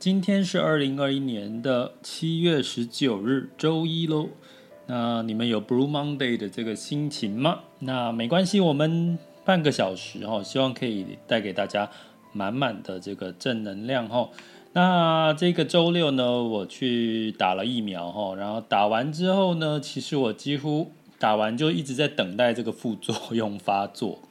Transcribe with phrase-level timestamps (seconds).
[0.00, 4.30] 今天是二零二一年的七月十九日，周一喽。
[4.86, 7.60] 那你们有 Blue Monday 的这个心情吗？
[7.80, 11.90] 那没关系，我们半个小时哈，希望可以带给大家
[12.32, 14.30] 满满的这个正能量哈。
[14.72, 24.22] 那这个周六呢，我去打了疫苗哈，然后打完之后呢，其实我几乎打完就一直在等待这个副作用发作。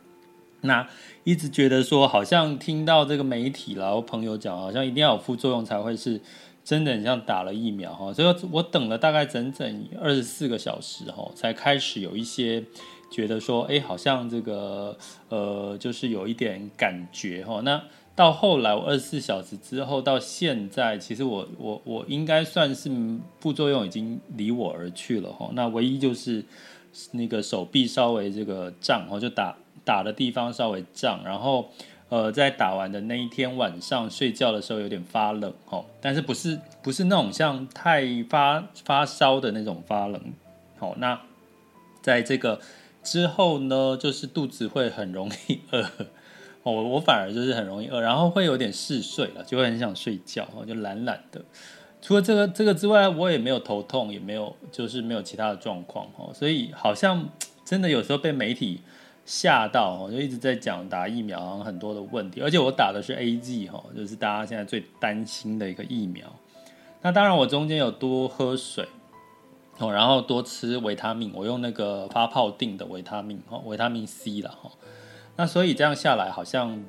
[0.61, 0.87] 那
[1.23, 6.19] 一直觉得说，好像听到这个媒体然后朋友讲，好像一定要有副作用才会是
[6.65, 8.13] 真的，很像打了疫苗哈。
[8.13, 12.63] 所以我等了大概整整二十四个小时哈，才开始有一些
[13.09, 14.97] 觉得说，哎，好像这个
[15.29, 17.61] 呃，就是有一点感觉哈。
[17.63, 17.81] 那
[18.13, 22.91] 到后来我二十四小时之后到现在，其实我我我应该算是
[23.39, 25.49] 副作用已经离我而去了哈。
[25.53, 26.43] 那唯一就是
[27.11, 29.55] 那个手臂稍微这个胀，我就打。
[29.89, 31.71] 打的地方稍微胀，然后，
[32.09, 40.21] 呃，在打完的那一天晚上睡觉的时候有点发冷，哦，但是不是不是那种像太发发烧的那种发冷，
[40.77, 41.19] 好，那
[42.03, 42.61] 在这个
[43.01, 45.81] 之后呢，就是肚子会很容易饿，
[46.61, 51.41] 哦，我反而就是很容易饿，然后会有点嗜睡了，就会很想睡觉，就懒懒的。
[51.99, 57.27] 除了这个这个之外，我也没有头痛，也没有就是没有其他的状况，哦，所以好像
[57.65, 58.81] 真的有时候被媒体。
[59.29, 66.25] 吓到我，就一直在讲打疫苗，好像很多的问题，而且我打的是 AZ 哈，就是大家现在最担心的一个疫苗。
[67.03, 68.87] 那当然，我中间有多喝水
[69.77, 74.71] 哦，然后多吃维他命，我用那个发泡定的维他命哦，维他命 C 了哈。
[75.35, 76.83] 那所以这样下来，好像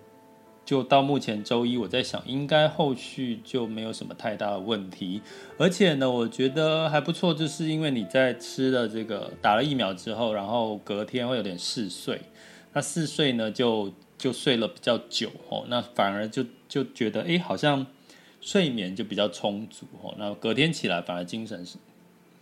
[0.71, 5.21] 就到目前周一，我在想，应该后续就没有什么太大的问题。
[5.59, 12.21] 而且呢，我觉得还不错，就是因为你在吃了这个打了疫苗之后，然后隔天会有点嗜睡。
[12.73, 17.85] 那嗜睡呢，就就睡了比较久哦，那反而就就觉得哎，好像
[18.41, 21.79] 睡眠就比较充足哦，那隔天起来反而精神是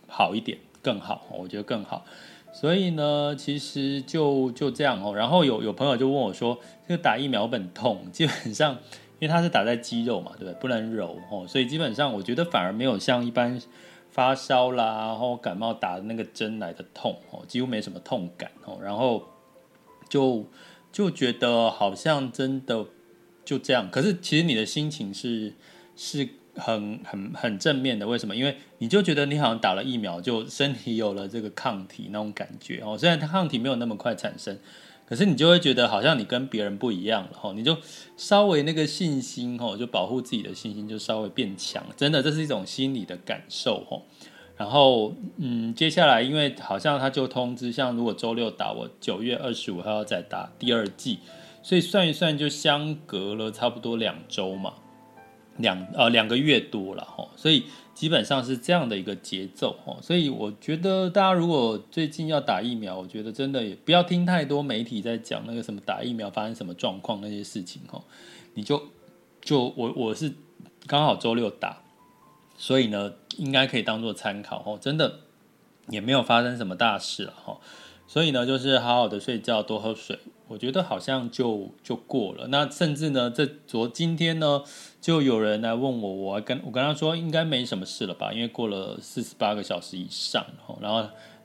[0.07, 2.05] 好一点，更好，我觉得更好。
[2.51, 5.15] 所以呢，其实就就这样哦。
[5.15, 8.73] 然后有有朋友就问我说，这个打疫苗很痛，基本上
[9.19, 10.53] 因为它是打在肌肉嘛，对不对？
[10.61, 13.61] 不能揉哦，所以基本上我觉得反而没有像一般
[14.09, 19.23] 发烧啦，然后感冒打的那个针来的痛哦，几乎没什么痛感哦，然后。
[20.09, 20.43] 就
[20.91, 22.83] 就觉得好像真的
[23.45, 25.53] 就这样，可是其实你的心情是
[25.95, 26.27] 是
[26.59, 28.07] 很很很正面的。
[28.07, 28.35] 为什么？
[28.35, 32.97] 因为你就觉得你好像打了疫苗，就身体有了这个抗体那种感觉哦。
[32.97, 34.57] 虽然它抗体没有那么快产生，
[35.05, 37.53] 可是你就会觉得好像你跟别人不一样了哦。
[37.53, 37.77] 你就
[38.17, 41.83] 稍微那个信心哦，就保护自己的信心就稍微变强。
[41.95, 44.03] 真的，这是一种心理的感受哦。
[44.57, 51.19] 然后，嗯，接下来因为好像他就通知，像如果周六打，我九月二十五号要再打第二剂，
[51.63, 54.73] 所以算一算就相隔了差不多两周嘛，
[55.59, 68.01] 两呃两个月多了哈，所以基本上是这样的一个节奏哈，所以我觉得大家如果最近要打疫苗，我觉得真的也不要听太多媒体在讲那个什么打疫苗发生什么状况那些事情哈，
[68.55, 68.81] 你就
[69.39, 70.33] 就我我是
[70.87, 71.83] 刚好周六打。
[72.61, 74.77] 所以呢，应该可以当做参考哦。
[74.81, 75.19] 真的
[75.87, 77.57] 也没有发生什么大事了哈。
[78.05, 80.19] 所以呢，就是好好的睡觉，多喝水。
[80.49, 82.47] 我觉得好像就就过了。
[82.47, 84.61] 那甚至呢，这昨今天呢，
[84.99, 88.33] 就有人来问我，我还跟我跟他说，应该没什么事了吧？
[88.33, 90.45] 因为过了四十八个小时以上，
[90.81, 90.99] 然后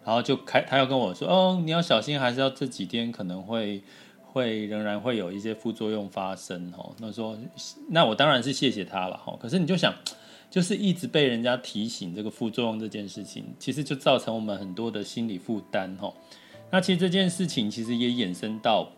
[0.04, 3.82] 然后就开，他要跟我说，哦，你要小心，还是要这几天可能会
[4.22, 6.92] 会仍然会有一些副作用发生哦。
[6.98, 7.38] 那说，
[7.90, 9.36] 那我当然是谢谢他了哈。
[9.40, 9.94] 可是你就想。
[10.50, 16.14] 就是一直被人家提醒这个副作用这件事情，其实就造成我们很多的心理负担哈。
[16.74, 18.90] 那其实这件事情其实也衍生到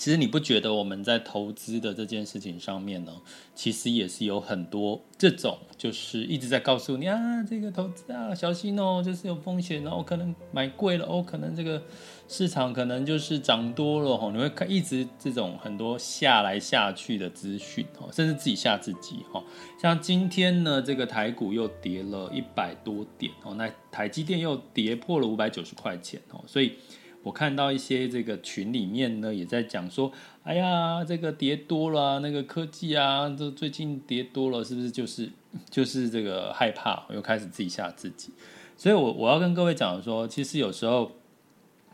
[0.00, 3.12] 其实你不觉得我们在投资的这件事情上面呢，
[3.54, 11.82] 其实也是有很多这种，就是一直在告诉你啊，这个投资啊，小心哦，就是有风险哦，可能买贵了哦，可能这个
[12.28, 19.44] 市场可能就是涨多了哦，你会看一直这种很多下来下去的资讯哦，甚至自己吓自己哈。
[19.78, 26.72] 像今天呢，这个台股又跌了一百多点哦，那台积电又跌破了五百九十块钱哦，所以。
[27.22, 30.10] 我看到一些这个群里面呢，也在讲说，
[30.42, 35.28] 哎呀，这个跌多了，那个科技啊，这最近跌多了，是不是就是
[35.68, 38.30] 就是这个害怕，又开始自己吓自己。
[38.76, 41.12] 所以我，我要跟各位讲说，其实有时候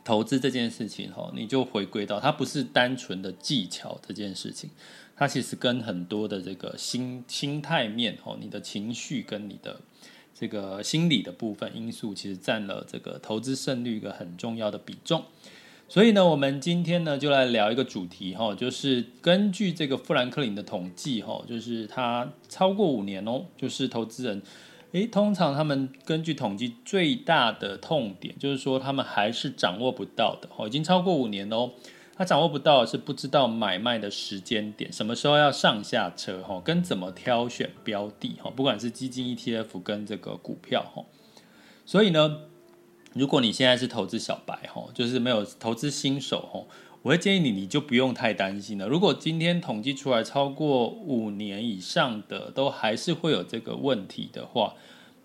[0.05, 4.71] 投资这件事情，哈，你就回归到它不是单纯的技巧这件事情，
[5.17, 9.81] 它其实跟很多的这个心心态面，哈，你的情绪跟你的。
[10.39, 15.23] 这个心理的部分因素，其实占了这个投资胜率一个很重要的比重。
[15.89, 24.43] 所以呢，我们今天呢就来聊一个主题哈，就是根据这个富兰克林的统计哈，就是他超过五年哦，就是投资人，
[24.93, 31.71] 诶，通常他们根据统计最大的痛点，就是说他们还是掌握不到的哦，已经超过五年哦。
[32.19, 41.05] 他掌握不到是不知道买卖的时间点，什么时候要上下车哈，跟怎么挑选标的哈，不管是基金 ETF 跟这个股票哈。
[41.85, 42.39] 所以呢，
[43.13, 46.65] 如果你现在是投资小白哈，就是没有投资新手哈，
[47.03, 48.89] 我会建议你，你就不用太担心了。
[48.89, 54.75] 如果今天统计出来超过五年以上的都还是会有这个问题的话，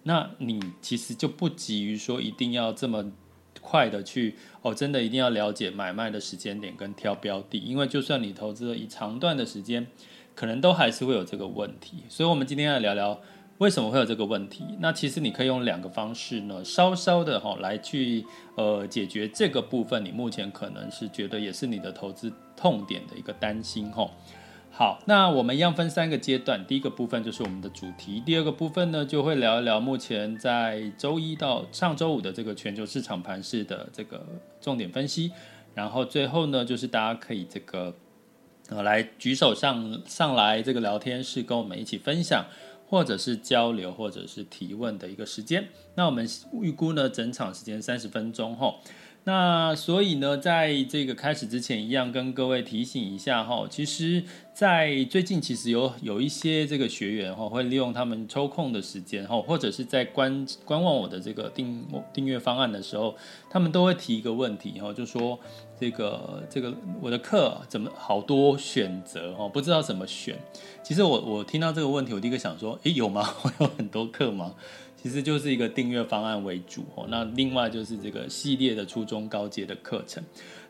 [0.03, 3.13] 那你其实就不急于说一定要这么。
[3.61, 9.87] 快的去哦，真的一定要了解买卖的时间点跟挑标的，因为就算你投资了一长段的时间，
[10.35, 12.03] 可能都还是会有这个问题。
[12.09, 13.21] 所以，我们今天要聊聊
[13.59, 14.65] 为什么会有这个问题。
[14.79, 18.25] 那其实你可以用两个方式呢，稍稍的哈来去
[18.55, 20.03] 呃解决这个部分。
[20.03, 24.09] 你目前可能是觉得也是你的投资痛点的一个担心哈。
[24.73, 26.65] 好，那我们一样分三个阶段。
[26.65, 34.25] 第一个部分就是我们的主题，第二个部分呢就会聊一聊目前在周一到上周五的这个全球市场盘势的这个
[34.61, 35.33] 重点分析，
[35.75, 37.93] 然后最后呢就是大家可以这个
[38.69, 42.45] 呃来举手上上来这个聊天室跟我们一起分享，
[42.87, 45.67] 或者是交流，或者是提问的一个时间。
[45.95, 46.25] 那我们
[46.61, 48.79] 预估呢整场时间三十分钟吼。
[49.23, 63.15] 那所以呢，在这个开始之前，一样跟各位提醒一下哈，其实，在最近其实有有一些这个学员哈，会利用他们抽空的时间哈，或者是在观观望我的这个订订阅方案的时候，
[63.47, 65.39] 他们都会提一个问题哈，就说
[65.79, 70.35] 这个这个我的课怎么好多选择哈，不知道怎么选。
[70.81, 73.35] 其实我我听到这个问题，我第一个想说，诶，有吗？
[73.45, 74.55] 我有很多课吗？
[75.01, 80.23] 其实就是一个订阅方案为主哦，那另外就是这个系列的初中高阶的课程。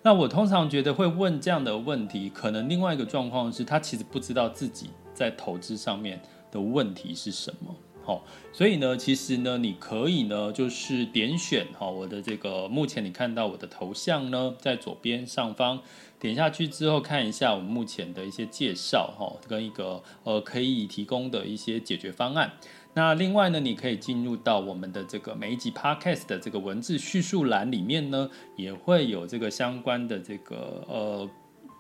[0.04, 7.76] 那我通常觉得会问这样的问题，可能另外一个状况是他其实不知道自己在投资上面的问题是什么。
[8.04, 15.80] 好，所以呢，其实呢，你可以呢，就是点选哈我的这个目前你看到我的头像呢，在左边上方
[16.20, 22.54] 点下去之后，看一下我们目前的一些介绍哈，跟一个呃可以提供的一些解决方案。
[22.94, 31.30] 那另外呢，你可以进入到我们的这个每一集 Podcast 的这个文字叙述栏里面呢，也会有这个相关的这个呃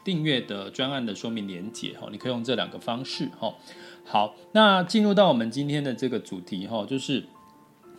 [0.06, 3.54] 订阅的专案的说明连结哈，你可以用这两个方式哈。
[4.06, 7.25] 好，那进入到我们今天的这个主题哈，就是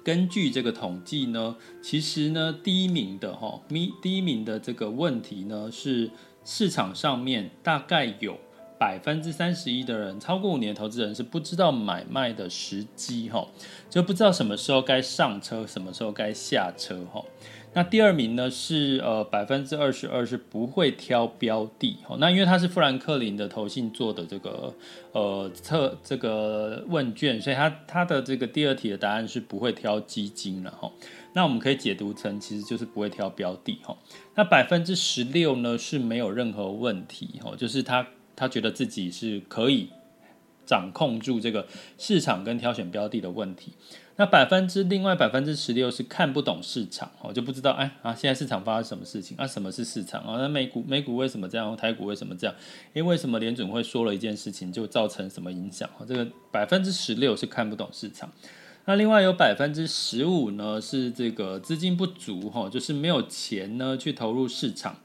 [0.03, 6.11] 根据这个统计呢，其实呢第一名的哈，第第一名的这个问题呢是
[6.45, 8.39] 市场上面大概有。
[8.83, 13.47] 百分之三十一的人，超过五年投资人是不知道买卖的时机，哈，
[13.89, 17.25] 就不知道什么时候该上车，什么时候该下车，哈。
[17.75, 22.17] 那第二名呢是呃百分之二十二是不会挑标的，哈。
[22.19, 24.75] 那因为他是富兰克林的投信做的这个
[25.13, 30.91] 呃测这个问卷，所以他他的这个第二题的答案是不会挑基金了，哈。
[31.35, 33.97] 那我们可以解读成其实就是不会挑标的，哈。
[34.35, 38.05] 那百分之十六呢是没有任何问题，哈，就是他。
[38.43, 39.89] 他觉得自己是可以
[40.67, 43.75] 掌控住这个市场跟挑选标的的问题。
[44.17, 49.47] 那百分之另外百分之十六是看不懂市场，哦，就不知道哎啊，现在市场发生什么事情啊？
[49.47, 50.39] 什么是市场啊？
[50.39, 51.77] 那美股美股为什么这样？
[51.77, 52.57] 台股为什么这样？
[52.95, 55.89] 因为什么联准会说了一件事情就造成什么影响？
[56.09, 58.29] 这个百分之十六是看不懂市场。
[58.87, 64.97] 那另外有百分之十五呢是这个资金不足，哈，就是没有钱呢去投入市场。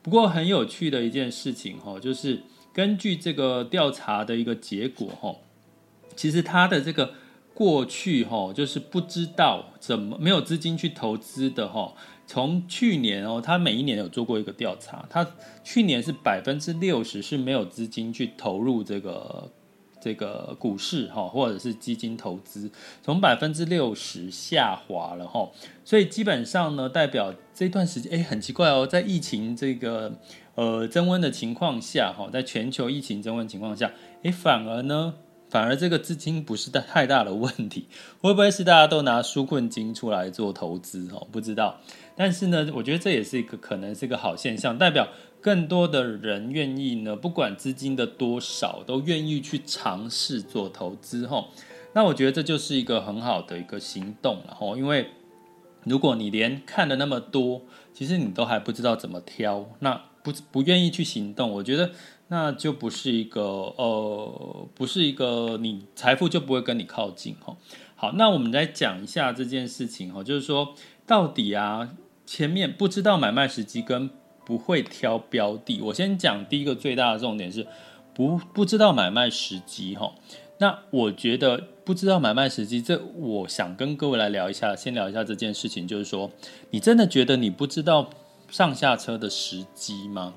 [0.00, 2.40] 不过很有趣的一件事情，哈，就是。
[2.74, 5.36] 根据这个调查的一个结果，哈，
[6.16, 7.14] 其实他的这个
[7.54, 11.94] 过去哈，就是不知道怎么没有资金去投资的哈。
[12.26, 15.24] 从去年哦，他每一年有做过一个调查，他
[15.62, 19.50] 去年是百分之六十是没有资金去投入这个
[20.00, 22.70] 这个股市哈，或者是基金投资，
[23.02, 25.50] 从百分之六十下滑了哈。
[25.84, 30.18] 所以基本上呢，代表这段时间哎，很奇怪哦，在疫情这个
[30.54, 33.92] 呃增温的情况下哈，在全球疫情增温情况下，
[34.22, 35.14] 哎，反而呢。
[35.50, 37.86] 反而这个资金不是太大的问题，
[38.20, 41.28] 会不会是大家都拿纾困金出来做投资哦？
[41.30, 41.78] 不知道。
[42.16, 45.06] 但是呢，我觉得这也是一个可能是一个好现象，代表
[45.40, 51.46] 更多的人愿意呢，不管资金的多少，都愿意去尝试做投资哈。
[51.92, 55.06] 那我觉得这就是一个很好的一个行动了哈，因为
[55.84, 61.92] 如果你连看了那么多，其实你都还不知道怎么挑，那不不愿意去行动，我觉得。
[62.28, 63.42] 那就不是一个
[63.76, 67.54] 呃，不是一个你财富就不会跟你靠近哈。
[67.94, 70.74] 好，那我们来讲一下这件事情哈，就是说
[71.06, 71.90] 到底啊，
[72.24, 74.08] 前面不知道买卖时机跟
[74.46, 77.66] 不会挑标的，我先讲第一个最大的重点是
[78.14, 80.14] 不不知道买卖时机哈。
[80.58, 86.30] 那我觉得不知道买卖时机，这我想跟各位来聊一下，先聊一下这件事情，就是说
[86.70, 88.08] 你真的觉得你不知道
[88.50, 90.34] 上下车的时机吗？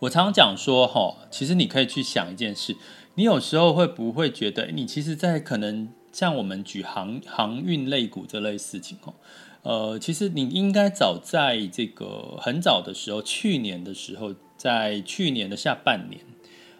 [0.00, 2.76] 我常常讲说，哈，其实你可以去想一件事，
[3.14, 9.14] 你有时候会不会觉得，你其实，在可能像我们举航航运类股这类事情，哦，
[9.62, 16.20] 呃，其实你应该早在这个很早的时候，去年的时候，在去年的下半年，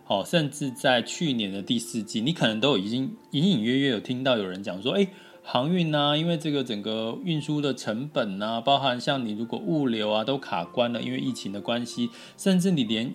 [0.06, 5.08] 哦，甚至在去年的第四季，你可能都已经隐隐约约有听到有人讲说，哎。
[5.46, 12.08] 航运呢、因为这个整个运输的成本呢、包含像你如果物流啊都卡关了，因为疫情的关系，
[12.38, 13.12] 甚至你连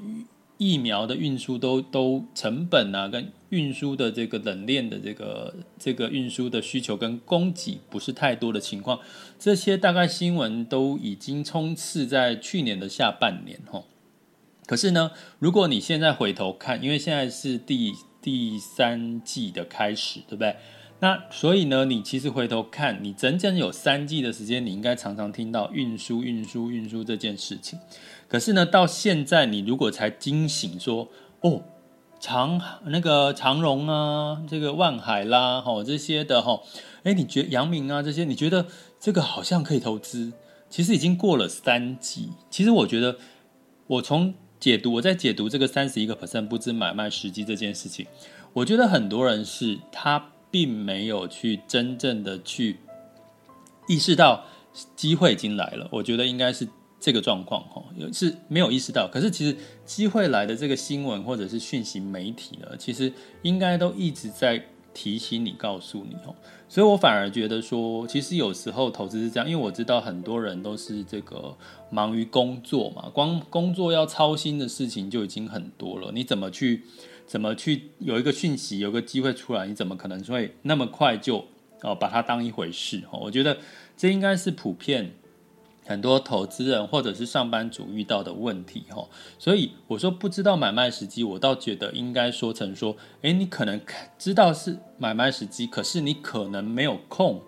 [0.58, 9.00] 疫苗的运输都都成本啊，跟运输的这个冷链的这个这个运输的需求跟供给不是太多的情况，
[9.40, 13.84] 这些大概新闻都已经充斥在去年的下半年哈。
[14.68, 20.56] 可是呢，如果你现在回头看，因为现在是第第三季的开始，对不对？
[21.02, 27.80] 那所以呢，你其实回头看，你整整有三季的时间，你应该常常听到运输、运输、运输这件事情。
[28.28, 31.08] 可是呢，到现在你如果才惊醒说，
[31.40, 31.62] 哦，
[32.20, 36.64] 长那个长荣啊，这个万海啦，吼这些的吼，
[37.04, 38.66] 哎，你觉得阳明啊这些，你觉得
[39.00, 40.34] 这个好像可以投资？
[40.70, 42.32] 其实已经过了三季。
[42.50, 43.16] 其实我觉得，
[43.88, 48.06] 我从解读，我在解读这个三十一个 percent 不知买卖时机这件事情，
[48.52, 50.32] 我觉得很多人是他。
[50.52, 52.78] 并没有去真正的去
[53.88, 54.46] 意识到
[54.96, 56.68] 机会已经来了，我觉得应该是
[57.00, 59.10] 这个状况哈，是没有意识到。
[59.12, 64.64] 可是其实机会来的这个新闻或者是讯息媒体呢，其实应该都一直在
[64.94, 66.36] 提醒你、告诉你哦。
[66.68, 71.56] 所以我反而觉得说，其实有时候投资是这样，因为我知道很多人都是这个
[71.90, 76.84] 忙于工作嘛，光工作要操心的事情就已经很多了，你怎么去？
[77.30, 81.46] 怎么去有一个讯息，有个机会出来，你怎么可能会那么快就
[81.84, 83.04] 哦把它当一回事？
[83.12, 83.56] 哦，我觉得
[83.96, 85.12] 这应该是普遍
[85.86, 88.86] 很多投资人或者是上班族遇到的问题。
[88.90, 89.08] 哈，
[89.38, 93.80] 所以我说不知道买卖时机，我倒觉得应该说成说，诶，你可能
[94.18, 97.44] 知道是买卖时机，可是你可能没有空，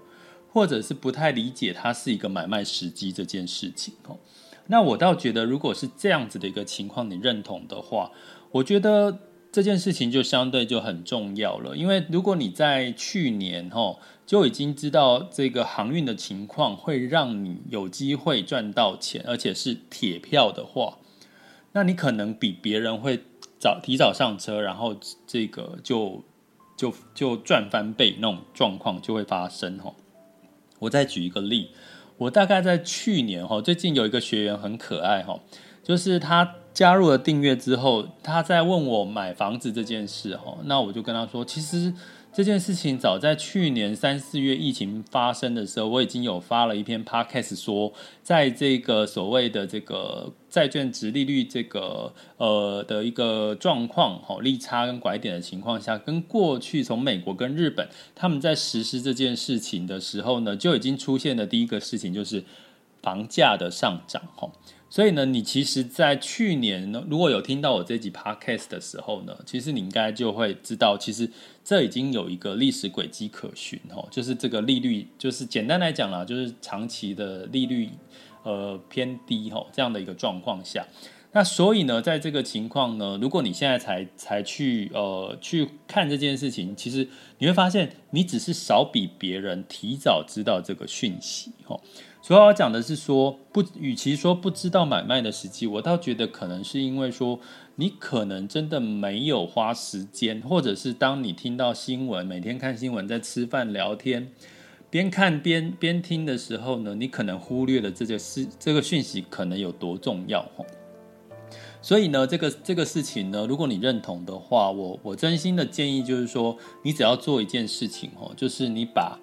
[0.52, 3.96] 或者是不太理解它是一个买卖时机这件事情。
[4.08, 4.20] 哦，
[4.68, 8.12] 那我倒觉得，如果是这样子的一个情况，你认同的话，
[8.52, 9.18] 我觉得。
[9.52, 21.00] 这件事情就相对就很重要了，因为如果你在去年吼就已经知道这个航运的情况会让你有机会赚到钱，而且是铁票的话，
[21.74, 23.20] 那你可能比别人会
[23.60, 24.96] 早提早上车，然后
[25.28, 26.24] 这个就
[26.78, 29.96] 就就赚翻倍那种状况就会发生吼。
[30.80, 31.72] 我再举一个例，
[32.16, 35.42] 我大概在去年吼，最近有一个学员很可爱吼，
[35.84, 36.56] 就是他。
[36.74, 41.94] 加入了订阅之后，他在问我买房子这件事，哦，那我就跟他说，其实
[42.34, 47.92] 这件事情早在去年三四月疫情发生的时候，我已经有发了一篇 podcast 说，
[48.24, 62.46] 在这个所谓的这个债券殖利率这个呃的一个状况，哈，利差跟拐点的情况下，跟过去从美国跟日本他们在实施这件事情的时候呢，就已经出现的第一个事情就是
[63.02, 64.50] 房价的上涨，哈。
[64.92, 71.32] 所以呢，你其实，在去年呢，如果有听到我这集 podcast 的时候呢，其实你应该就会知道，其实
[71.64, 77.88] 这已经有一个历史轨迹可循哦，就是这个利率，就是简单来讲啦，就是长期的利率
[78.44, 80.86] 呃偏低吼，这样的一个状况下，
[81.32, 87.08] 那所以呢，在这个情况呢，如果你现在才才去呃去看这件事情，其实
[87.38, 91.80] 你会发现，你只是少比别人提早知道这个讯息哦。
[92.24, 97.40] 所以我要讲的是说，不，与其说不知道买卖的时机，我倒觉得可能是因为说，
[97.78, 104.32] 你可能真的没有花时间，或者是当你听到新闻，每天看新闻，在吃饭聊天，
[104.92, 110.46] 边看边边听的时候呢，你可能忽略了这件事，这个讯息可能有多重要。
[111.82, 119.18] 所以呢，这个这个事情呢，如果你认同的话，我我真心的建议就是说，你只要做一件事情哦，就是你把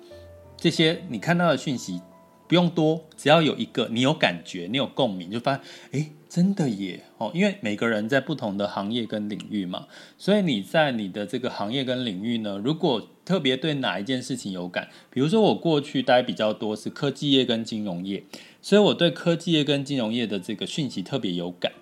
[0.57, 2.01] 这些你看到的讯息
[2.49, 5.61] 不用多，只要有一个你有感觉，你有共鸣，就发现
[5.93, 9.87] 诶，真的耶哦，因为每个人在不同的行业跟领域嘛，
[10.17, 18.25] 所以你在你的这个行业跟领域呢，如果特别对哪一件事情有感，比如说我过去待比较多是科技业跟金融业，
[18.63, 21.73] 所以我对科技业跟金融业的这个讯息特别有感。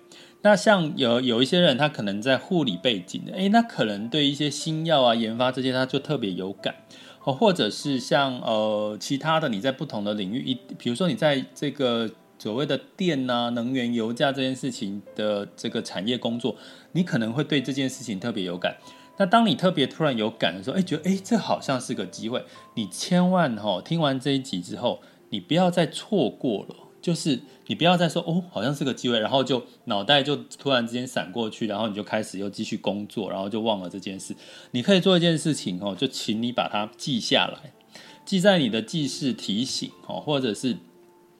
[0.41, 6.75] 那像有有一些人，他可能在护理背景的，诶，那可能对一些新药啊研发这些，他就特别有感
[7.27, 7.33] 哦。
[7.33, 16.55] 或者是像呃其他的，你在不同的领域，一比如说你在这个所谓的电呐、能源、油价这件事情的这个产业工作，
[16.93, 18.77] 你可能会对这件事情特别有感。
[19.17, 26.75] 那当你特别突然有感的时候，哎，觉得哎，这好像是个机会，你千万哈听完这一集之后，你不要再错过了。
[27.07, 34.35] 就是你不要再说哦，好像是个机会，然后就脑袋就突然之间闪过去，然后你就开始又继续工作，然后就忘了这件事。
[34.71, 37.71] 你可以做一件事情哦，就请你把它记下来，
[38.25, 40.75] 记在你的记事提醒哦，或者是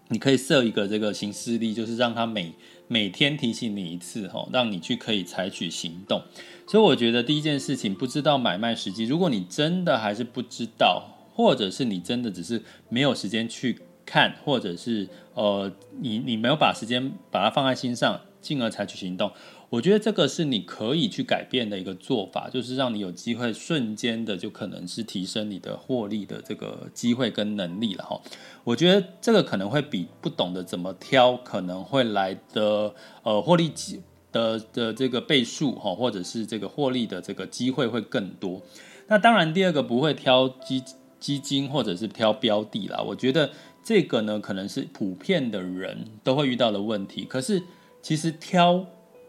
[0.08, 2.54] 你可以设一个这个行事历，就是让它每
[2.88, 6.22] 每天提醒你一次哦，让你去可以采取行动。
[6.66, 13.80] 所以我觉得第一件事情，不知道买卖时机，如果你真的还是不知道，或者是你真的只是没有时间去。
[14.08, 19.32] 看，或者是呃，你你没有把时间把它放在心上，进而采取行动。
[19.70, 28.18] 我觉得这个是你可以去改变的一个做法，就是让你有机会瞬间的就可能是提升你的获利的这个机会跟能力了哈。
[28.64, 38.62] 我觉得这个可能会比不懂得怎么挑可能会来的呃获利几的的这个倍数哈，或者是这个获利的这个机会会更多。
[39.10, 40.82] 那当然，第二个不会挑基
[41.20, 43.52] 基金或者是挑标的啦，我觉得。
[43.88, 47.24] 这个呢，可能是普遍的人都会遇到的问题。
[47.24, 47.64] 可是，
[48.02, 48.86] 其实挑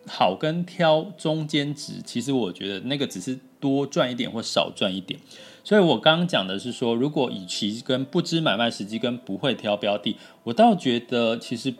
[0.08, 5.20] 好跟挑中间值，其实我觉得那个只是多赚一点或少赚一点。
[5.62, 11.72] 所以我刚刚讲的是说，如果与其跟不知买卖时机跟不会挑标的，我倒觉得其实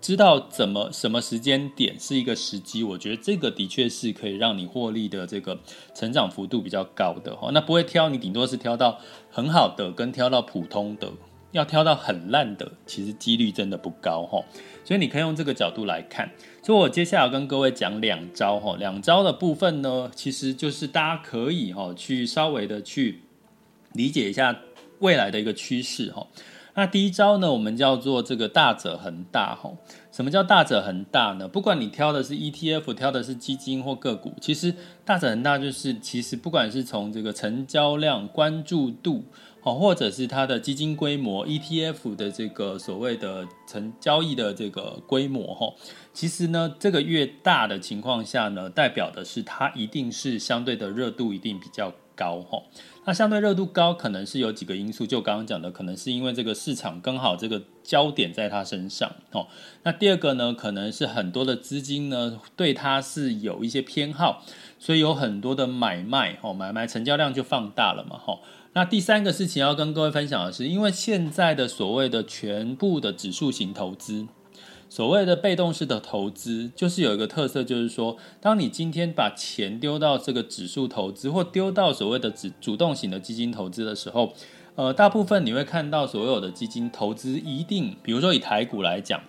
[0.00, 5.56] 知道怎么什么时间点是一个时机，我觉得这个的确是可以让你获利的这个
[5.94, 7.52] 成长幅度比较高的哈。
[7.52, 8.98] 那不会挑，你顶多是挑到
[9.30, 11.12] 很好的跟挑到普通的。
[11.54, 14.44] 要挑到很烂的，其实几率真的不高哈，
[14.84, 16.28] 所以你可以用这个角度来看。
[16.62, 23.20] 所以我接下来要跟各位讲两招哈，两招的部分呢，其实就是大家可以哈去稍微的去
[23.92, 24.58] 理解一下
[24.98, 26.26] 未来的一个趋势哈。
[26.76, 29.70] 那第一招呢，我们叫做这个大者恒大哈。
[30.10, 31.46] 什么叫大者恒大呢？
[31.46, 39.24] 不管你挑的是 ETF，挑的是基金或个股，其实大者恒大就是其实不管是从这个成交量、关注度。
[39.64, 45.72] 哦，或者是它的基金规模，ETF 的这个所谓的成交易的这个规模，哈，
[46.12, 52.62] 其实呢，这个越大的情况下呢，代表的是它一定是相对的热度一定比较高，哈。
[53.06, 59.46] 那相对热度高，可能是有几个因素，就刚刚讲的，可能是因为这个市场刚好这个焦点在它身上，哦。
[59.82, 64.42] 那第二个呢，可能是很多的资金呢对它是有一些偏好，
[64.78, 68.38] 所以有很多的买卖，哦，买卖成交量就放大了嘛，哈。
[68.76, 74.26] 那第三个事情要跟各位分享的是，因为现在的所谓的全部的指数型投资，
[74.88, 84.34] 所谓的被动式的投资，就是有一个特色，就是说，当你今天把钱丢到这个指数投资，或丢到所谓的主主动型的基金投资的时候，
[84.74, 89.22] 呃，大部分你会看到所有的基金投资一定，比如说以台股来讲，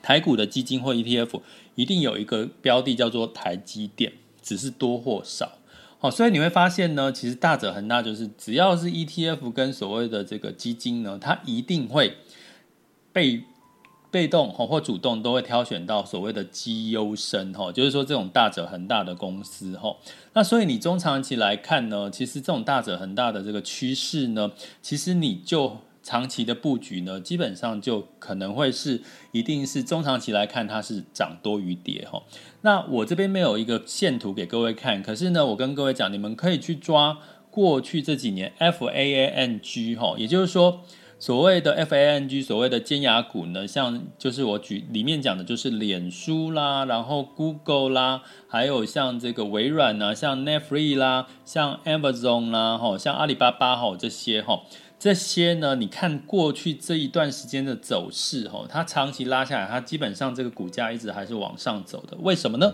[0.00, 1.42] 台股的基金或 ETF
[1.74, 5.58] 一定有一个标的叫做台积电，只是多或少。
[6.02, 12.18] 哦，所以你会发现呢，其实大者恒大，就是只要是 ETF 跟所谓的这个基金呢，它一定会
[13.12, 13.44] 被
[14.10, 19.96] 被动或主动都会挑选到所谓的绩优生哈，就是说这种大者恒大的公司哈。
[20.34, 24.50] 那所以你中长期来看呢，其实这种大者恒大的这个趋势呢，
[24.82, 25.78] 其实你就。
[26.02, 32.22] 长期的布局呢，基本上就可能会是，一定是中长期来看它是涨多于跌哈。
[32.62, 37.18] 那我这边没有一个线图给各位看，可是呢，我跟各位讲，你们可以去抓
[37.50, 40.80] 过去这几年 FAANG 哈，也就是说
[41.18, 54.62] 所谓的 FANG，所谓的尖牙股呢，像就是我举里面讲的，就是脸书啦，然后 Google 啦，还有像这个微软啊，像 Netflix 啦，像 Amazon 啦，哈，像阿里巴巴哈这些哈，
[55.02, 62.72] 这些呢，你看过去这一段时间的走势哈，它长期拉下来，它基本上这个股价一直还是往上走的，为什么呢？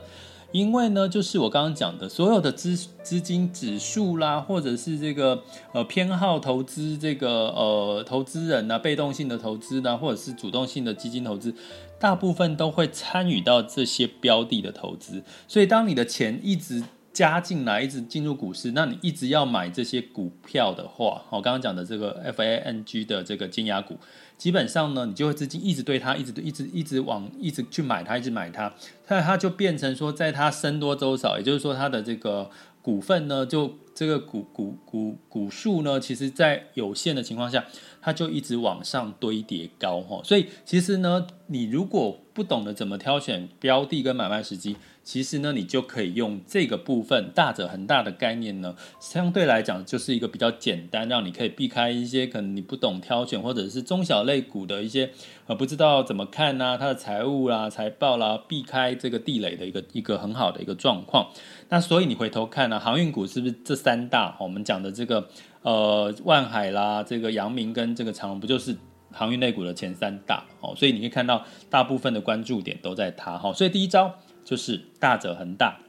[0.53, 11.55] 因为呢，就是我刚刚讲的，所有的资资金指数啦，或者是这个呃偏好投资这个呃投资人啊，被动性的投资呢，或者是主动性的基金投资，
[11.99, 15.23] 大部分都会参与到这些标的的投资。
[15.47, 16.85] 所以，当你的钱一直
[17.19, 23.99] 加进来，一直进入股市，那你一直要买这些股票的话，我刚刚讲的这个 FANG 的这个金牙股。
[24.37, 28.73] 基本上呢，你就会资金一直对它，一直一直一直往一直去买它，一直买它，
[29.09, 32.49] 那它就变成说，在它僧多粥少，也就是说，它的这个
[32.81, 37.65] 股份呢，就这个股股股股数呢，其实在有限的情况下，
[38.01, 40.21] 它就一直往上堆叠高哈。
[40.23, 44.77] 所以其实呢，你如果不懂得怎么挑选标的跟买卖时机。
[45.09, 55.09] 其实呢，你就可以用这个部分大者恒大的概念呢，相对来讲就是一个比较简单，让你可以避开一些可能你不懂挑选或者是中小类股的一些
[55.47, 61.31] 呃不知道怎么看呐、啊，它的财务啦、财报啦，避开这个地雷的一个一个很好的一个状况。
[61.71, 64.37] 那所以你回头看呢、航运股是不是这三大？
[64.39, 65.27] 我们讲的这个
[65.63, 68.77] 呃万海啦，这个阳明跟这个长荣，不就是
[69.11, 70.45] 航运类股的前三大？
[70.61, 73.39] 哦，所以你可以看到大部分的关注点都在它。
[73.39, 74.15] 哈，所以第一招。
[74.49, 75.81] 就是大者恒大。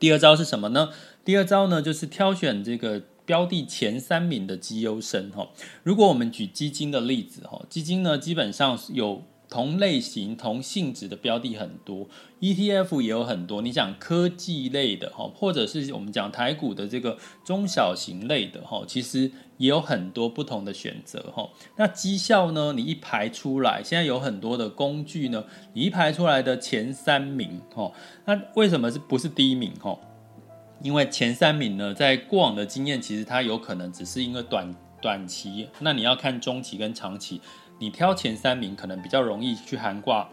[0.00, 0.88] 第二招是什么呢？
[1.24, 5.48] 第二招呢，就是挑选这个标的前三名的绩优生哈。
[5.84, 9.22] 如果我们举基金的例子哈，基金呢基本上有。
[9.48, 12.08] 同类型、同性质的标的很多
[12.40, 13.62] ，ETF 也有很多。
[13.62, 21.48] 你讲科技类的哈，或者是我们讲台股的这个中小型类的哈，其实也有很多不同的选择哈。
[21.76, 22.72] 那绩效呢？
[22.72, 27.92] 你一排出来，现在有很多的工具呢，你一排出来的前三名哈，
[28.24, 29.98] 那为什么是不是第一名哈？
[30.82, 37.40] 因为前三名呢，在过往的经验，其实它有可能只是因为短短期，那你要看中期跟长期。
[37.78, 40.30] 你挑前三名可能比较容易去涵挂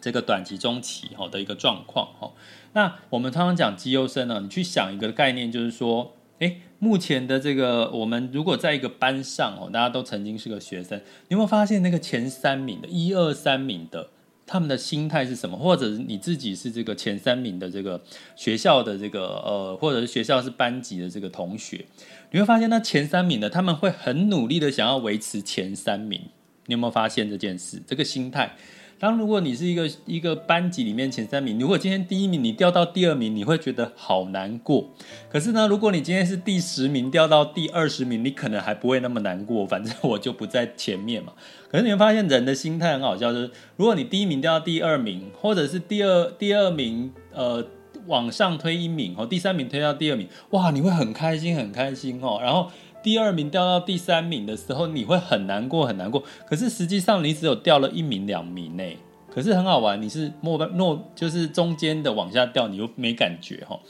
[0.00, 2.30] 这个短期、中期哈的一个状况哈。
[2.72, 14.08] 那我们常常讲绩优生呢，你去想一个概念，就是说，诶，目前的这个我们如果在一个班上哦，大家都曾经是个学生，你有没有发现那个前三名的一二三名的
[14.46, 15.56] 他们的心态是什么？
[15.58, 18.00] 或者是你自己是这个前三名的这个
[18.36, 21.84] 学校的这个呃，或者是学校是班级的这个同学，
[22.30, 26.20] 你会发现那前三名的他们会很努力的想要维持前三名。
[26.66, 27.82] 你有没有发现这件事？
[27.86, 28.54] 这个心态，
[29.00, 34.90] 当如果你是一个一个班级里面前三名，如果今天第一名你掉到第二名，你会觉得好难过。
[35.30, 39.64] 可是呢，如果你今天是第十名掉到第二十名，你可能还不会那么难过。
[39.64, 41.32] 反正我就不在前面嘛。
[41.70, 47.64] 可是你会发现人的心态很好笑，就是如果你第一名掉到第二名，或者是第二第二名呃
[48.06, 52.68] 往上推一名哦，第三名推到第二名，哇，你会很开心很开心哦，然后。
[53.08, 56.22] 第二名掉到第三名的时候，你会很难过，很难过。
[56.46, 58.84] 可是实际上你只有掉了一名、两名呢。
[59.32, 63.80] 可是很好玩，你是末班末，就是中间的往下掉，你又没感觉哈。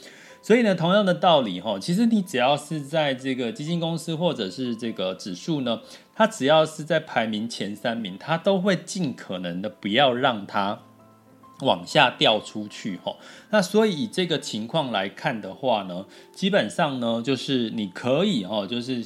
[0.41, 5.81] 所以呢，同样的道理哈，其实你只要是在这个基金公司或者是这个指数呢，
[6.15, 10.79] 它只要是在排名前三名，它都会尽可能的不要让它。
[11.61, 13.15] 往下掉出去哈，
[13.49, 19.05] 那所以以这个情况来看的话呢，基本上呢，就是你可以哦，就是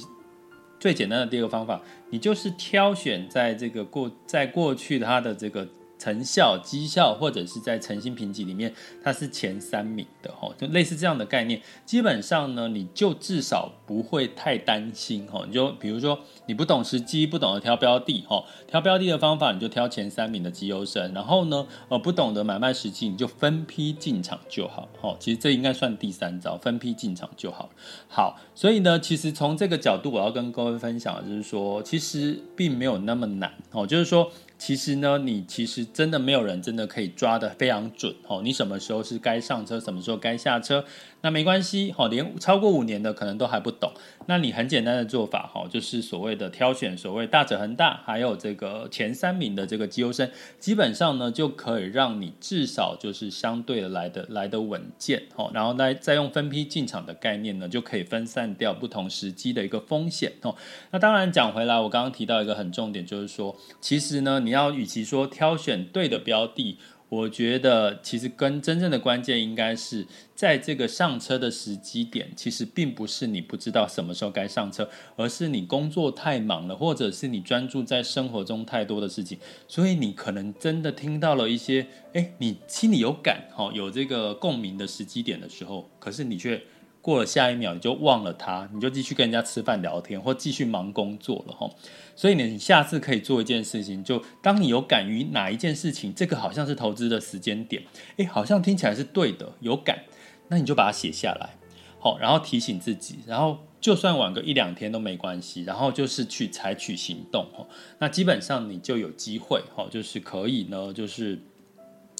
[0.78, 5.68] 最简单的第二个方法，你就是挑选在这个过在过去它的这个。
[6.04, 8.70] 成效、绩效，或者是在诚信评级里面，
[9.02, 11.58] 它是前三名的哈，就类似这样的概念。
[11.86, 15.44] 基本上呢，你就至少不会太担心哈。
[15.46, 21.14] 你就比如说，你不懂时机，不懂得挑标的哈，挑标的的方法，你就挑前三名的绩优生。
[21.14, 24.86] 然后呢，呃，不懂得买卖时机，你就分批进场就好。
[25.00, 27.70] 哈，其实这应该算第三招，分批进场就好。
[28.08, 34.30] 好，所以呢，其实从这个角度，我要跟各位分享的就是说，其实并没有那么难哦，就是说。
[34.56, 38.40] 其实呢，你其实真的没有人真的可以抓得非常准哦。
[38.42, 40.84] 你什么时候是该上车，什么时候该下车，
[41.20, 42.08] 那没关系哦。
[42.08, 43.92] 连超过五年的可能都还不懂。
[44.26, 55.50] 那你很简单的做法哈，就是所谓的挑选所谓大者恒大，还有这个前三名的这个绩优生，基本上呢就可以让你至少就是相对的来的来的稳健哦。
[55.52, 60.56] 然后再再用分批进场的概念呢，就可以分散掉不同时机的一个风险哦。
[60.90, 64.54] 那当然讲回来，我刚刚提到一个很重点，就是说，其实呢你。
[64.54, 66.78] 要与其说挑选对的标的，
[67.08, 86.62] 我觉得其实跟真正的关键应该是在这个上车的时机点，其实并不是你不知道什么时候该上车，而是你工作太忙了，或者是你专注在生活中太多的事情，所以你可能真的听到了一些，哎，你心里有感，哈，有这个共鸣的时机点的时候，可是你却。
[87.04, 91.70] 过了下一秒你就忘了他，你就继续跟人家吃饭聊天，或继续忙工作了哈。
[92.16, 97.82] 所以你下次可以做一件事情，就当你有感于哪一件事情，这个好像是投资的时间点，
[98.16, 100.04] 诶，好像听起来是对的，有感，
[100.48, 101.58] 那你就把它写下来，
[101.98, 107.66] 好，然后提醒自己，然后就算晚个一两天都没关系，然后就是去采取行动哈。
[107.98, 111.38] 那基本上你就有机会哈，就是可以呢，就是。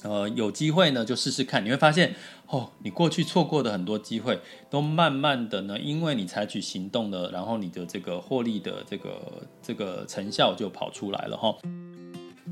[0.05, 2.13] 呃，有机会呢，就试试看，你会发现，
[2.45, 4.39] 哦，你过去错过的很多机会，
[4.69, 9.19] 都慢慢的呢，因为你采取行动了，然后你的这个获利的这个
[9.63, 11.55] 这个成效就跑出来了哈、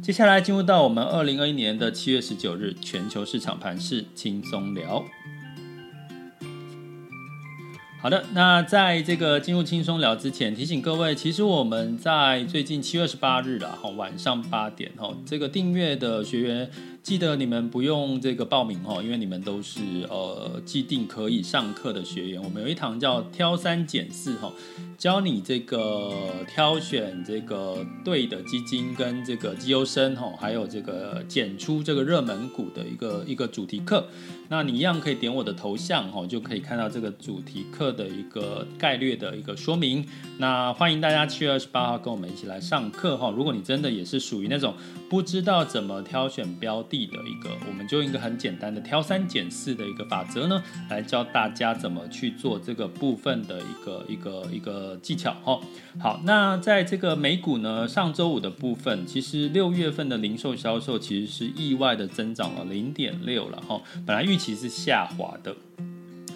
[0.02, 5.04] 接下来进入到我们二零二一年的七月十九日全球市场盘势轻松聊。
[8.02, 16.70] 好的，那在这个进入轻松聊之前，提醒各位，其实我们在最近七月十八日了哈，晚上八点哈，这个订阅的学员
[17.04, 22.42] 记得你们不用这个报名哈，因为你们都是呃既定可以上课的学员。
[22.42, 24.50] 我们有一堂叫挑三拣四哈，
[24.98, 26.14] 教你这个
[26.48, 34.08] 挑选这个对的基金跟这个绩优生哈，还有这个拣出这个热门股的一个一个主题课。
[34.50, 37.92] 那你一样可以点我的头像哈，就可以看到这个主题课。
[37.94, 40.04] 的一个概略的一个说明，
[40.40, 43.30] 那欢迎大家七月二十八号跟我们一起来上课哈。
[43.30, 44.74] 如果你真的也是属于那种
[45.14, 55.60] 不知道怎么挑选标的的一个，我们就用一个很简单的挑三拣四的一个法则呢，来教大家怎么去做这个部分的一个一个一个技巧哈。
[56.00, 65.56] 好，那在这个美股呢，上周五的部分，其实六月份的零售销售其实是意外的增长了零点六了哈，本来预期是下滑的。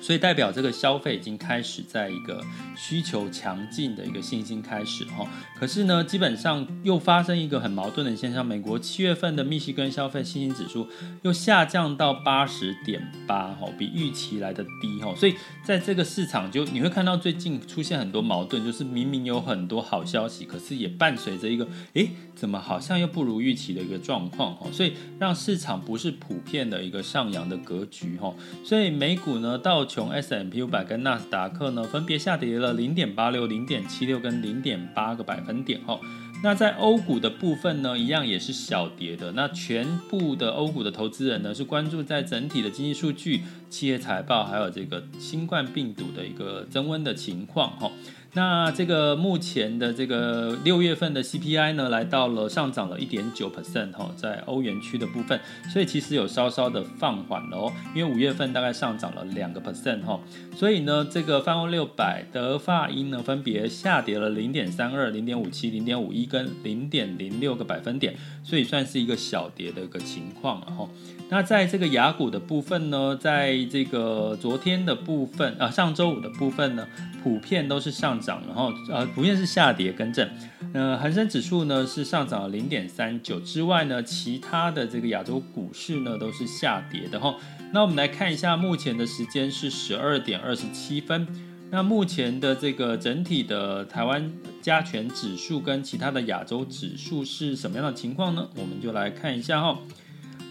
[0.02, 2.42] 所以代表这个消费已经开始在一个
[2.78, 5.28] 需求强劲的一个信心开始哈，
[5.60, 10.88] 可是呢，基本上又发生一个很矛盾的现象，美国七月份的密西根消费信心指数
[11.24, 28.34] 又下降到八十点八哈，比预期来的低哈，所以在这个市场就你会看到最近出现很多矛盾，就是明明有很多好消息，可是也伴随着一个诶，怎么好像又不如预期的一个状况哈，所以让市场不是普遍的一个上扬的格局哈，
[28.64, 29.88] 所以美股呢到。
[29.98, 36.00] 从 S M P 五百跟纳斯达克呢，分别下跌了零点八六、零点七六跟零点八个百分点哦。
[36.44, 39.32] 那在欧股的部分呢，一样也是小跌的。
[39.32, 47.92] 那全部的欧股的投资人呢，是关注在整体的经济数据、企业财报，还有这个新冠病毒的一个增温的情况哈。
[48.34, 55.40] 那这个目前的这个六月份的 CPI 呢，来到了上涨了一点九 percent 哈，在欧元区的部分，
[55.74, 60.20] 所以其实有稍稍的放缓了哦，因为五月份大概上涨了两个 percent 哈，
[60.56, 70.88] 所以呢，这个泛欧六百德法英呢，分别下跌了零点三二、零点五七、零点五一跟零点零六个百分点，所以算是一个小跌的一个情况了哈。
[71.30, 76.88] 那在这个雅股的部分呢，在这个昨天的部分啊，上周五的部分呢，
[77.22, 80.30] 普遍都是上涨，然后呃，普遍是下跌更正。
[80.74, 87.36] 呃，恒生指数呢是上涨了零点三九之外呢，其他的这个亚洲股市呢都是下跌的哈。
[87.72, 91.28] 那我们来看一下，目前的时间是十二点二十七分。
[91.70, 98.48] 那目前的这个整体的台湾加权指数跟其他的亚洲指数是什么样的情况呢？
[98.56, 99.78] 我们就来看一下哈。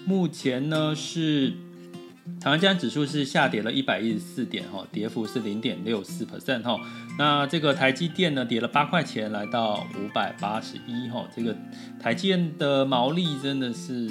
[0.05, 1.55] 目前呢是
[2.41, 6.79] 台湾加指数是下跌了一百一十四点哈，跌幅是零点六四 percent 哈。
[7.19, 11.27] 那这个台积电呢跌了八块钱，来到五百八十一哈。
[11.35, 11.57] 这个
[12.01, 14.11] 台积电的毛利真的是。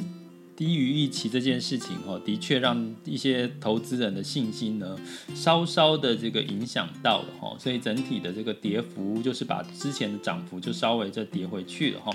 [0.55, 4.97] 低于预期这件事情，哈，的确让一些投资人的信心呢，
[5.33, 12.11] 稍稍的这个影响到了，哈，所以整体的这个跌幅就是把之前的涨幅就稍微再跌回去了，哈。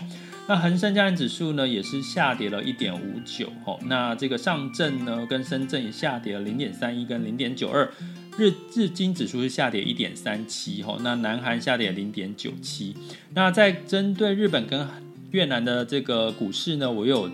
[0.49, 3.79] 那恒生加权指数呢，也是下跌了一点五九，哈。
[3.85, 7.93] 那这个上证呢，跟深圳也下跌了零点三一跟零点九二，
[8.39, 10.97] 日日经指数是下跌一点三七，哈。
[11.03, 12.95] 那南韩下跌零点九七。
[13.35, 14.89] 那在针对日本跟
[15.31, 17.31] 越南的这个股市呢，我有。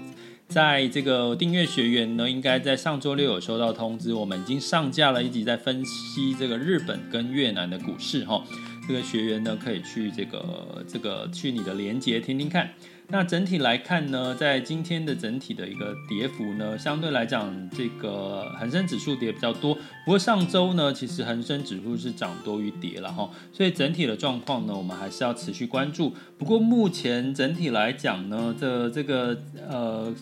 [0.48, 8.42] 在这个订阅学员呢，应该在上周六有收到通知，我们已经上架了一集在分析这个日本跟越南的股市哈。
[8.88, 12.70] 这个学员呢，可以去这个这个去你的连接听听看。
[13.08, 19.74] 那整体来看呢，在今天的整体的一个跌幅呢，相对来讲，这个恒生指数跌比较多。
[19.74, 26.12] 不过上周呢，其实恒生指数是涨多于跌了哈，所以整体的状况呢，我们还是要持续关注。
[26.36, 29.38] 不过目前整体来讲呢，这这个
[29.68, 30.14] 呃。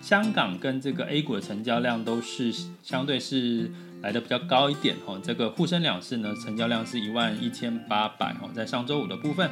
[0.00, 3.70] 香港跟这个 A 股的成交量都是相对是
[4.02, 5.18] 来的比较高一点哈。
[5.22, 9.50] 这个沪深两市呢，成交量是一万一千八百哈，在上周五的部分。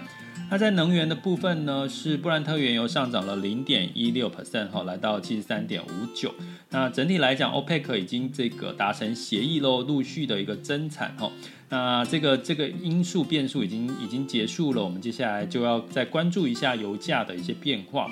[0.50, 6.34] 那在能源的部分呢，是布兰特原油上涨了零点一六 percent 哈，来到七十三点五九。
[6.70, 11.30] 那整体来讲，OPEC 已经这个达成协议喽，陆续的一个增产哈。
[11.68, 18.08] 那这个这个因素变数已经已经结束了，我们接下来就要再关注一下油价的一些变化。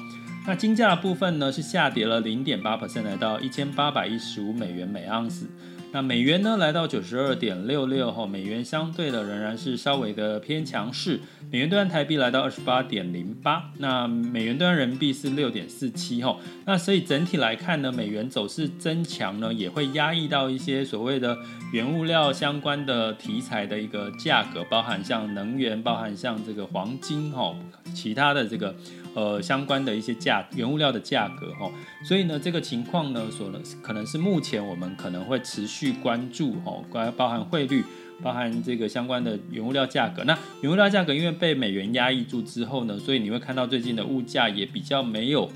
[0.46, 5.48] 那金价的部分呢，是下跌了零点八 percent，来到一千八百一十五美元每盎司。
[5.90, 11.18] 那美元呢，来到九十二点六六后，美元相对的仍然是稍微的偏强势。
[11.50, 16.36] 美元兑换台币来到二十八点零八，那美元兑换人民币是六点四七哈。
[16.66, 21.34] 那所以整体来看呢，美元走势增强呢，也会压抑到一些所谓的
[21.72, 27.56] 原物料相关的题材的一个价格，包含像能源，包含像这个黄金哈，
[27.94, 28.74] 其他的这个。
[29.18, 31.68] 呃，相关的一些价原物料的价格哈，
[32.04, 37.82] 所以呢，这个情况呢，所能可能是目前我们可能会持续关注哈，关包含汇率，
[38.22, 40.22] 包含这个相关的原物料价格。
[40.22, 45.50] 那原物料价格因为被美元压抑住之后呢，所以你会看到最近的物价也比较没有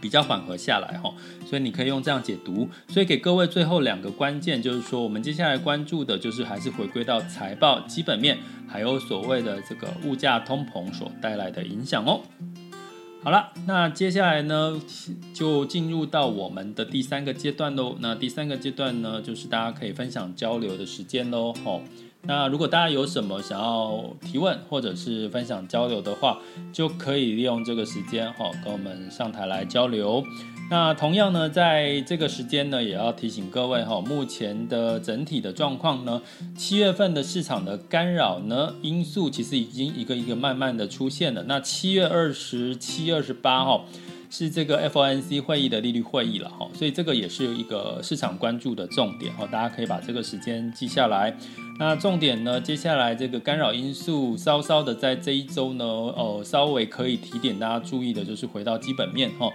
[0.00, 1.12] 比较缓和下来哈，
[1.44, 2.66] 所以你可以用这样解读。
[2.88, 12.22] 所以给各位最后两个关键就是说，我们接下来关注的就是还是回归到财报基本面，还有所谓的这个物价通膨所带来的影响哦。
[13.28, 14.80] 好了，那接下来呢，
[15.34, 17.94] 就进入到我们的第三个阶段喽。
[18.00, 21.52] 那第三个阶段呢，就是大家可以分享交流的时间喽。
[21.62, 21.82] 吼，
[22.22, 26.38] 那如果大家有什么想要提问或者是分享交流的话，
[26.72, 30.24] 就可以利用这个时间，好，跟我们上台来交流。
[30.70, 36.20] 那同样呢，在这个时间呢，也要提醒各位哈，目前的整体的状况呢，
[36.56, 41.42] 七月份的市场的干扰呢因素，其实已经一个一个慢慢的出现了。
[41.44, 43.86] 那七月二十七、二十八号
[44.28, 51.34] 是这个 FOMC 会议的利率会议了哈，所以这个也是一个市场关注的重点哈，大家可以把这个时间记下来。
[51.78, 59.48] 那重点呢，接下来这个干扰因素稍稍的在这一周呢，哦，稍微可以提点大家注意的，就是回到基本面哈。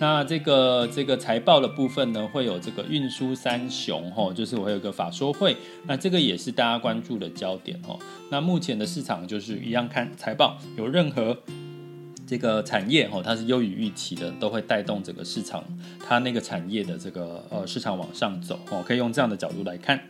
[0.00, 5.54] 那这个这个财报的部分呢，会有这个运输三雄哈，就是我有个法说会，
[5.86, 7.98] 那这个也是大家关注的焦点哦。
[8.30, 11.36] 那目前的市场就是一样看财报，有任何
[12.26, 15.62] 这个产业哈，它是优于预期的，都会带动整个市场
[16.04, 20.00] 它那个产业的这个呃市场往上走哦，可以用这样的角度来看。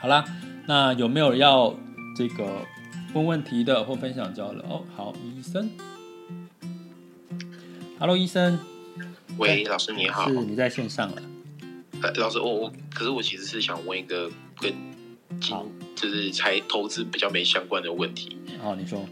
[0.00, 0.24] 好啦。
[0.64, 1.74] 那有没有要
[2.16, 2.64] 这个
[3.14, 4.62] 问问题的或分享交流？
[4.62, 5.68] 哦，好，医生
[7.98, 8.56] ，Hello，医生，
[9.38, 11.22] 喂，老师你好，是你在线上了。
[12.02, 14.72] 呃，老师，我我可是我其实是想问一个跟
[15.40, 15.56] 金
[15.94, 18.36] 就是财投资比较没相关的问题。
[18.60, 19.04] 好，你说。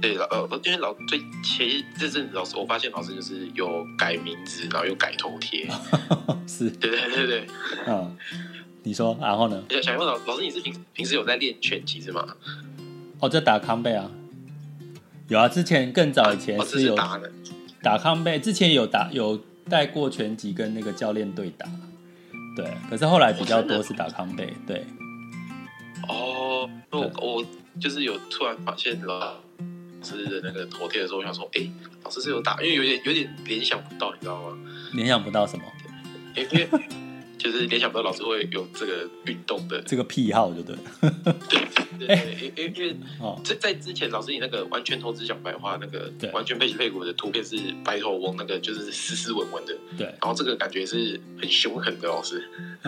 [0.00, 5.68] 对，老呃，因为老最前这阵子老师，我发现老师就是有改名字，然后又改头贴。
[6.46, 7.46] 是，对对对对，
[7.86, 8.16] 嗯。
[8.84, 9.62] 你说，然后呢？
[9.68, 12.24] 想想问老老师，你是平平时有在练拳击是吗？
[13.18, 14.08] 哦，在打康贝啊，
[15.26, 15.48] 有啊。
[15.48, 17.30] 之前更早以前是有打的，
[17.82, 18.38] 打康贝。
[18.38, 21.66] 之前有打有带过拳击跟那个教练对打，
[22.56, 22.72] 对。
[22.88, 24.86] 可是后来比较多是打康贝，对。
[26.08, 27.44] 哦，我我
[27.80, 29.34] 就是有突然发现老
[30.02, 31.68] 师的那个头贴的时候，我想说，哎，
[32.04, 34.56] 老师是有打，因为有点有点联想不到，你知道吗？
[34.94, 35.64] 联想不到什么？
[36.34, 36.68] 因为。
[37.50, 40.76] 就是联想不到老师会有这个运动的这个癖好，就对。
[41.48, 41.60] 对
[41.98, 49.74] 对对，因为因为哦，在在之前，老师你那个完全投资小白话那个完全配息配股的图片是白头翁，那个就是斯斯文文的。
[49.96, 52.44] 对，然后这个感觉是很凶狠的老师。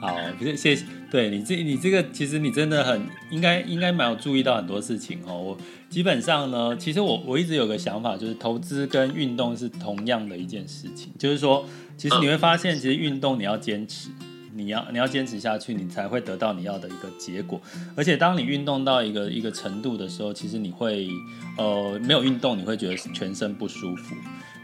[0.00, 0.84] 好，不是谢谢。
[1.10, 5.40] 对你这你这个其实你真的很应该应该蛮有注意到很多事情哦。
[5.40, 5.58] 我
[5.94, 11.64] 基本上呢，其实我我一直有个想法，就是投资跟运动是同样的一件事情，就是说。
[11.96, 14.10] 其实你会发现，其实运动你要坚持，
[14.52, 17.60] 你要你要坚持下去，你才会得到你要的一个结果。
[17.94, 21.08] 而且当你运动到一个一个程度的时候，其实你会
[21.56, 24.16] 呃没有运动，你会觉得全身不舒服。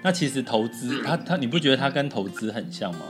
[0.03, 3.03] 那其实投资它它你不觉得它跟投资很像吗？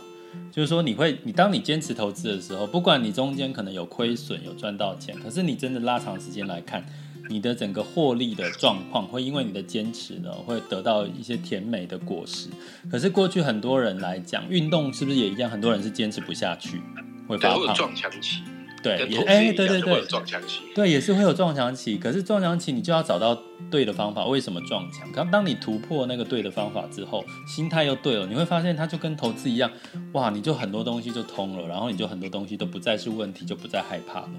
[0.52, 6.84] 就是说你会你当你坚持投资的时候，不管你中间可能有亏损有赚到钱，可是你真的拉长时间来看。
[7.30, 12.48] 你的整个获利的状况会因为你的坚持呢，会得到一些甜美的果实。
[12.90, 15.48] 可是过去很多人来讲，运动是不是也一样？
[15.48, 16.82] 很多人是坚持不下去，
[17.28, 17.72] 会发胖。
[17.72, 18.42] 撞墙期。
[18.82, 20.62] 对，也哎，对对对，撞墙期。
[20.74, 21.96] 对，也是会有撞墙期。
[21.98, 23.40] 可是撞墙期你就要找到
[23.70, 24.24] 对的方法。
[24.24, 25.06] 为什么撞墙？
[25.12, 29.70] 刚当你突破那个对的方法之后，心态又对了，你会发现它就跟投资一样，
[30.14, 34.30] 哇，你就很多东西就通了，然后你就很多东西都不再是问题，就不再害怕了。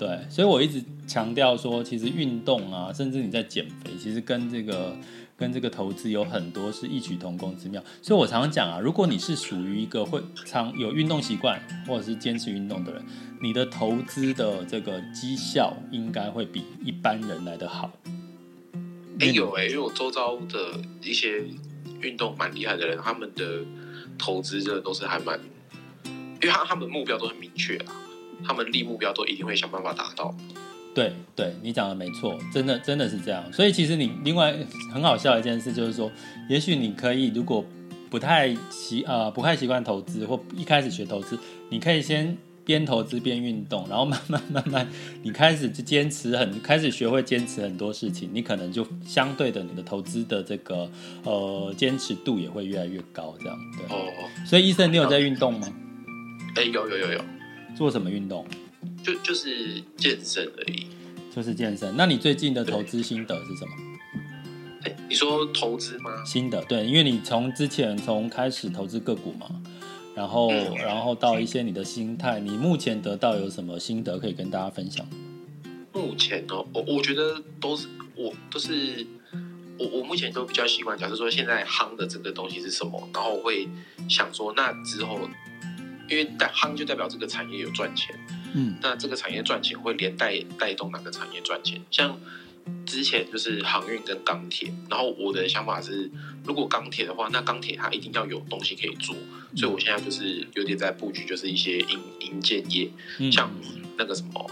[0.00, 4.96] 对，所以我一直强调说，其实运动啊，甚至你在减肥，其实跟这个
[5.36, 7.84] 跟这个投资有很多是异曲同工之妙。
[8.00, 13.04] 所以我常常讲啊，如果你是属于一个会常有运动习惯或者是坚持运动的人，
[13.42, 17.92] 你的投资的这个绩效应该会比一般人来得好。
[19.18, 21.44] 哎、欸，有哎、欸，因为我周遭的一些
[22.00, 23.58] 运动蛮厉害的人，他们的
[24.16, 25.38] 投资真的都是还蛮，
[26.06, 27.92] 因为他他们目标都很明确啊，
[28.44, 30.34] 他们立目标都一定会想办法达到。
[30.94, 33.52] 对对，你讲的没错，真的真的是这样。
[33.52, 34.54] 所以其实你另外
[34.92, 36.10] 很好笑一件事就是说，
[36.48, 37.64] 也许你可以如果
[38.08, 41.38] 不太习呃不太习惯投资，或一开始学投资，
[41.68, 42.36] 你可以先。
[42.62, 44.86] 边投资边运动，然后慢慢慢慢，
[45.22, 50.88] 你开始就坚持很，开始学会坚持很多事情，你可能就相对的，你的投资的这个
[51.24, 53.96] 呃坚持度也会越来越高，这样对。
[53.96, 54.12] 哦。
[54.46, 55.66] 所以医生，你有在运动吗？
[56.54, 57.24] 哎，有有有有。
[57.76, 58.46] 做什么运动？
[59.02, 60.86] 就就是健身而已。
[61.34, 61.96] 就是健身。
[61.96, 63.72] 那你最近的投资心得是什么？
[64.82, 66.24] 哎，你说投资吗？
[66.24, 69.48] 心得对，因为你从之前从开始投资个股嘛。
[70.12, 75.06] 然后，然后到一些你的心态，你目前得到有什么心得可以跟大家分享？
[75.92, 79.06] 目前哦，我我觉得都是我都是
[79.78, 83.68] 我我目前都比较习惯，假设说现在夯的这个东西是什么，然后我会
[84.08, 85.16] 想说，那之后
[86.10, 88.18] 因为带夯就代表这个产业有赚钱，
[88.54, 91.80] 嗯，那这个产业赚钱会连带带动哪个产业赚钱？
[91.90, 92.18] 像。
[92.84, 96.08] 之前就是航运跟钢铁，然后我的想法是，
[96.44, 99.16] 如果钢铁的话，那钢铁它一定要有东西可以做，
[99.56, 102.88] 所以我现在就是有点在布局，就是一些银银建业，
[103.32, 103.50] 像
[103.96, 104.48] 那个什么，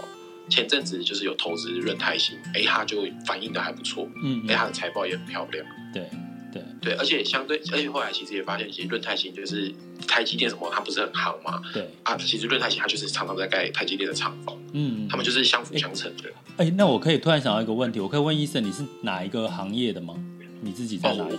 [0.49, 6.09] 前阵子就是有投资润泰新，哎，它就反应的还不错，嗯，哎，它的财报也很漂亮，对。
[6.51, 9.71] 对对，而且相对，而且后来其实也发现，其实润泰新就是
[10.07, 11.61] 台积电什么，它不是很好嘛？
[11.73, 16.29] 对啊，其实润泰新它就是常常在盖台积电的厂房，嗯，他们就是相辅相成的。
[16.57, 20.15] 哎，那我可以突然想到一个问题，我可以问医生，你是哪一个行业的吗？
[20.61, 21.35] 你自己在哪里？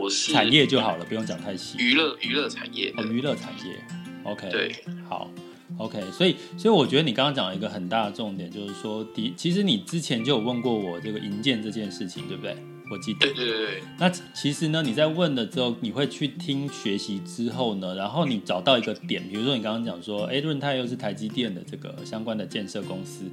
[0.00, 1.76] 我是产业就好了，不用讲太细。
[1.78, 3.76] 娱乐娱乐产业哦，娱乐产业。
[4.24, 4.74] OK，对，
[5.08, 5.30] 好
[5.76, 12.56] ，OK，所以所以我觉得你刚刚讲了一个很大的重点，就是说，第其实你之前就有问过我这个银建这件事情，对不对？
[12.90, 13.82] 我记得，对对对对。
[13.98, 23.24] 那其实呢，你在问了之后，你会去听学习之后呢，然后你找到一个点，比如说你刚刚讲说，哎，润泰又是台积电的这个相关的建设公司，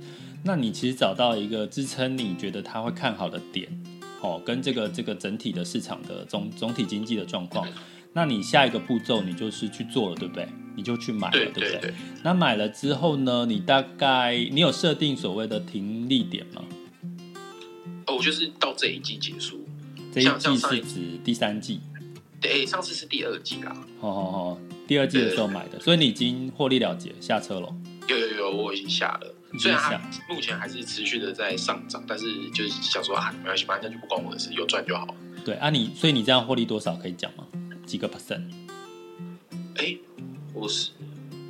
[0.44, 3.68] 那你其实找到一个支撑你觉得他会看好的点，
[4.22, 7.68] 哦，跟这个这个整体的市场的总总体经济的状况，
[8.14, 10.48] 那你下一个步骤你就是去做了，对不对？
[10.74, 11.94] 你就去买了，对不对？
[12.24, 16.64] 那买了之后呢，你大概你有设定所谓的停利点吗？
[18.08, 19.66] 我就是到这一季结束，
[20.14, 21.80] 这一季是指第三季，
[22.40, 23.72] 对，上次是第二季啦。
[24.02, 27.74] 哦哦哦，第二季的时候买的，所以你已经获利了结，下车了。
[28.08, 29.36] 有有有，我已经下了。
[29.60, 30.00] 虽然它
[30.34, 35.16] 目前还是持续的在上涨，但是就是想说啊，没关系，反正就不关我的事，有赚就好。
[35.46, 37.46] 对啊，你所以你这样获利多少可以讲吗？
[37.86, 38.44] 几个 percent？
[39.78, 39.98] 哎，
[40.54, 40.92] 我是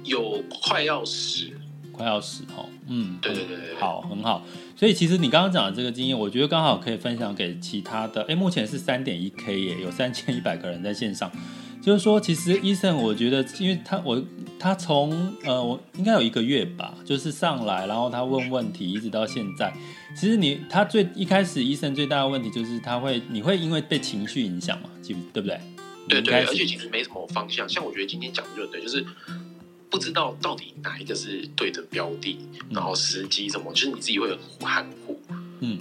[0.04, 1.58] 有快要十。
[1.92, 4.46] 快要死哦，嗯，对对对对，好，很好。
[4.76, 8.24] 所以其实你刚刚讲的这个经验，我觉得刚好可以分享给其他的。
[8.24, 11.32] 哎，目前是三点一 K 耶，有三千一百个人在线上。
[11.82, 14.24] 就是说，其实医生，我觉得，因为他我
[14.60, 19.74] 他从呃，我应该有一个月吧，就是上来，然后他问问题，一直到现在。
[20.16, 24.90] 其实你他最一开始，医生最大的问题就是他会，你会因为被情绪影响嘛，
[25.34, 25.60] 对不对？
[26.08, 27.68] 对对，而且其实没什么方向。
[27.68, 29.04] 像我觉得今天讲的就对，就是。
[29.92, 32.40] 不知道到底哪一个是对的标的，
[32.72, 35.22] 然后时机什么，就是你自己会很含糊。
[35.60, 35.78] 嗯，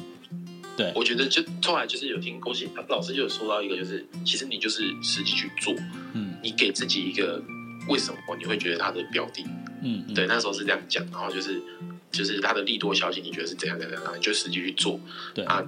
[0.77, 5.73] 对，我觉得就后来就是有听恭喜老师就有说到一个，就是其实你就是实际去做，
[6.13, 7.41] 嗯，你给自己一个
[7.89, 9.47] 为什么你会觉得它的标的，
[9.83, 11.63] 嗯，对，那时候是这样讲，然后就是
[12.11, 14.99] 就是它的利多消息，你觉得是怎样怎样，然后你就实际去做，
[15.33, 15.45] 对。
[15.45, 15.63] 啊，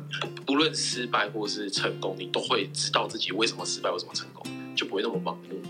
[0.44, 5.62] 不论失败或是成功，你都会知道自己为什么失败，为什么成功，就不会那么盲目。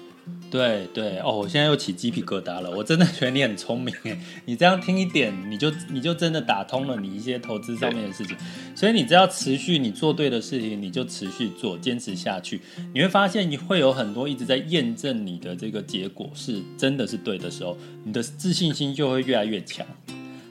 [0.52, 2.70] 对对哦，我现在又起鸡皮疙瘩了。
[2.70, 8.36] 我真的觉得你很聪明哎，你这样听一点，你就你就真的打通了你一些投资上面的事情。
[8.74, 12.60] 所以你只要持续你做对的事情，你就持续做，坚持下去，
[12.92, 17.74] 你会发现你会有很多一直在验证你的这个结果是真的是对的时候，
[18.04, 19.86] 你的自信心就会越来越强。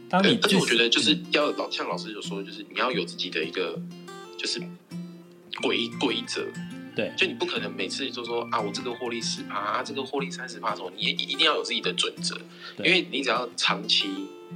[0.10, 3.80] 当你而且我觉得就是要老像老师有说，就是你要有自己的一个
[4.36, 4.60] 就是
[5.62, 6.44] 规规则。
[6.96, 12.36] 对，就你不可能每次就说啊，我这个获利十趴啊，这个获利三十趴的时候，你一一定要有自己的准则，
[12.84, 14.10] 因为你只要长期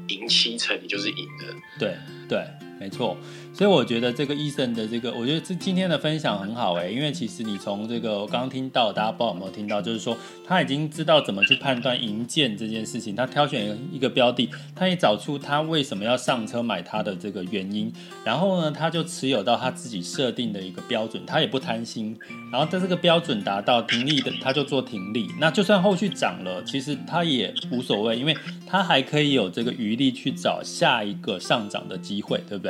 [0.07, 1.55] 赢七成，你就是赢的。
[1.79, 2.45] 对对
[2.79, 3.15] 没错。
[3.53, 17.89] 所以我觉得这个 Eason 的这个，我觉得这今天的分享很好哎，因为其实你从这个我刚刚听到，大家不知道有没有听到，就是说他已经知道怎么去判断银建这件事情，他挑选一个标的，他也找出他为什么要上车买它的这个原因，
[18.25, 22.17] 然后呢，他就持有到他自己设定的一个标准，他也不贪心，
[22.51, 28.35] 然后在这个标准达到停利的，他就做停利，那就算后续涨了，其实他也无所谓，因为
[28.67, 32.64] 他还可以有这个余力去找下一个上涨的机会，对不对？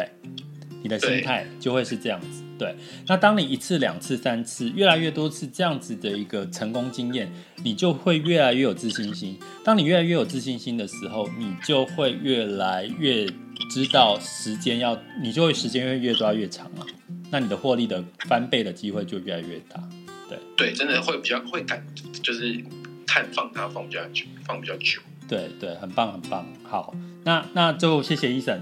[0.82, 2.76] 你的心态就会是这样子，对。
[3.08, 7.28] 那当你一次、两次、三次，越来越多次这样子的一个成功经验，
[7.64, 9.40] 你就会越来越有自信心。
[9.64, 13.26] 当你越来越有自信心的时候，你就会越来越
[13.72, 16.86] 知道时间要，你就会时间会越抓越长了。
[17.32, 19.82] 那你的获利的翻倍的机会就越来越大。
[20.30, 21.84] 对对，真的会比较会感，
[22.22, 22.64] 就是
[23.08, 25.02] 看放它放比较久，放比较久。
[25.28, 26.46] 对对，很棒很棒。
[26.64, 26.94] 好，
[27.24, 28.60] 那那最后谢谢 Eason。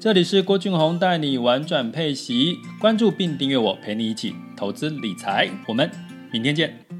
[0.00, 5.50] 这里是郭俊宏带你玩转配息，关注并订阅我，陪你一起投资理财。
[5.68, 5.90] 我们
[6.32, 6.99] 明天见。